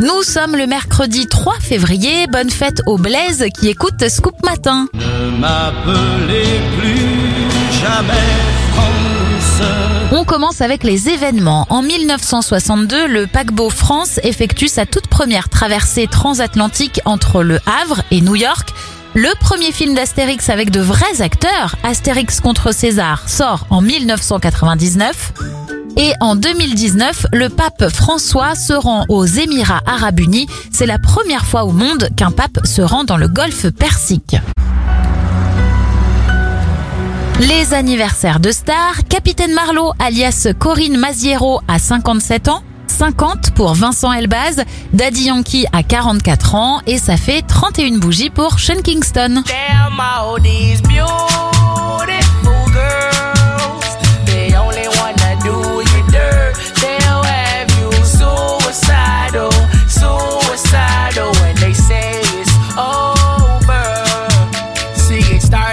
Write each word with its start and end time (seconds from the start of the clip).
Nous 0.00 0.22
sommes 0.22 0.54
le 0.54 0.68
mercredi 0.68 1.26
3 1.26 1.54
février. 1.58 2.28
Bonne 2.28 2.50
fête 2.50 2.82
aux 2.86 2.98
Blaise 2.98 3.44
qui 3.58 3.68
écoute 3.68 4.08
Scoop 4.08 4.36
Matin. 4.44 4.86
Ne 4.94 5.38
m'appelez 5.38 6.60
plus 6.78 7.80
jamais 7.80 8.12
France. 8.72 9.68
On 10.12 10.24
commence 10.24 10.60
avec 10.60 10.84
les 10.84 11.08
événements. 11.08 11.66
En 11.68 11.82
1962, 11.82 13.08
le 13.08 13.26
paquebot 13.26 13.70
France 13.70 14.20
effectue 14.22 14.68
sa 14.68 14.86
toute 14.86 15.08
première 15.08 15.48
traversée 15.48 16.06
transatlantique 16.06 17.00
entre 17.04 17.42
le 17.42 17.58
Havre 17.66 18.02
et 18.12 18.20
New 18.20 18.36
York. 18.36 18.68
Le 19.14 19.30
premier 19.40 19.72
film 19.72 19.94
d'Astérix 19.94 20.48
avec 20.48 20.70
de 20.70 20.80
vrais 20.80 21.22
acteurs, 21.22 21.74
Astérix 21.82 22.40
contre 22.40 22.72
César, 22.72 23.28
sort 23.28 23.66
en 23.68 23.80
1999. 23.80 25.32
Et 26.00 26.12
en 26.20 26.36
2019, 26.36 27.26
le 27.32 27.48
pape 27.48 27.88
François 27.92 28.54
se 28.54 28.72
rend 28.72 29.04
aux 29.08 29.24
Émirats 29.26 29.80
arabes 29.84 30.20
unis. 30.20 30.46
C'est 30.70 30.86
la 30.86 31.00
première 31.00 31.44
fois 31.44 31.64
au 31.64 31.72
monde 31.72 32.08
qu'un 32.16 32.30
pape 32.30 32.60
se 32.64 32.80
rend 32.80 33.02
dans 33.02 33.16
le 33.16 33.26
golfe 33.26 33.68
Persique. 33.70 34.36
Les 37.40 37.74
anniversaires 37.74 38.38
de 38.38 38.52
stars, 38.52 39.08
Capitaine 39.08 39.52
Marlowe 39.52 39.92
alias 39.98 40.48
Corinne 40.56 40.96
Maziero 40.96 41.60
à 41.66 41.80
57 41.80 42.46
ans, 42.46 42.62
50 42.86 43.50
pour 43.56 43.74
Vincent 43.74 44.12
Elbaz, 44.12 44.62
Daddy 44.92 45.24
Yankee 45.24 45.66
à 45.72 45.82
44 45.82 46.54
ans 46.54 46.80
et 46.86 46.98
ça 46.98 47.16
fait 47.16 47.42
31 47.42 47.98
bougies 47.98 48.30
pour 48.30 48.60
Sean 48.60 48.82
Kingston. 48.82 49.42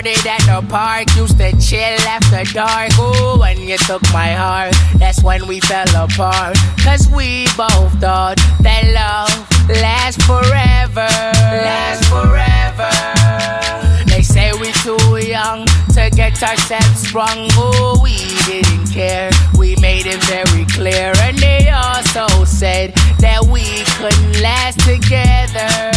started 0.05 0.27
at 0.27 0.61
the 0.61 0.67
park, 0.67 1.15
used 1.15 1.37
to 1.37 1.51
chill 1.59 1.99
after 2.07 2.43
dark. 2.53 2.91
Ooh, 2.99 3.39
when 3.39 3.59
you 3.59 3.77
took 3.77 4.01
my 4.13 4.33
heart, 4.33 4.73
that's 4.97 5.23
when 5.23 5.47
we 5.47 5.59
fell 5.61 5.87
apart. 5.95 6.57
Cause 6.83 7.09
we 7.09 7.45
both 7.57 7.91
thought 7.99 8.37
that 8.61 8.83
love 8.93 9.69
lasts 9.69 10.23
forever. 10.25 11.07
Lasts 11.31 12.07
forever. 12.07 12.91
They 14.05 14.21
say 14.21 14.51
we 14.53 14.71
too 14.83 15.27
young 15.27 15.65
to 15.93 16.09
get 16.13 16.41
ourselves 16.43 17.07
sprung. 17.07 17.49
Ooh, 17.57 18.01
we 18.03 18.17
didn't 18.45 18.91
care. 18.91 19.31
We 19.57 19.75
made 19.77 20.05
it 20.05 20.23
very 20.25 20.65
clear. 20.65 21.13
And 21.21 21.37
they 21.37 21.69
also 21.69 22.45
said 22.45 22.93
that 23.19 23.43
we 23.45 23.63
couldn't 23.97 24.41
last 24.41 24.79
together. 24.81 25.94